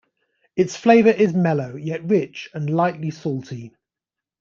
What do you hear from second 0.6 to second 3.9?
flavor is mellow, yet rich, and lightly salty.